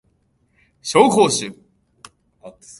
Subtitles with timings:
[0.81, 1.55] 紹興酒